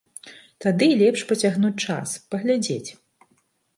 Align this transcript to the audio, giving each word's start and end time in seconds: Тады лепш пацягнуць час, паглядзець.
Тады 0.65 0.87
лепш 1.01 1.25
пацягнуць 1.31 1.75
час, 1.91 2.17
паглядзець. 2.33 2.89